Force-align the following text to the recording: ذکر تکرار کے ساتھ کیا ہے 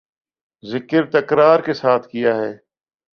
ذکر 0.63 1.03
تکرار 1.11 1.59
کے 1.65 1.73
ساتھ 1.73 2.07
کیا 2.07 2.35
ہے 2.35 2.51